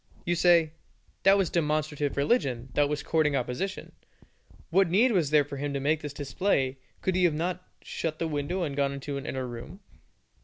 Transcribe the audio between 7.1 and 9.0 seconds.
he not have shut the window and gone